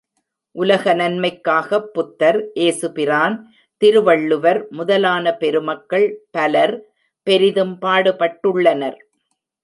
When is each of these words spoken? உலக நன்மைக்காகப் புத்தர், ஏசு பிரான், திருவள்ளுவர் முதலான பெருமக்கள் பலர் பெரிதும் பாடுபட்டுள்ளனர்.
உலக 0.51 0.93
நன்மைக்காகப் 0.93 1.93
புத்தர், 1.93 2.53
ஏசு 2.53 2.91
பிரான், 2.91 3.53
திருவள்ளுவர் 3.77 4.67
முதலான 4.69 5.33
பெருமக்கள் 5.33 6.21
பலர் 6.31 6.85
பெரிதும் 7.23 7.77
பாடுபட்டுள்ளனர். 7.81 8.97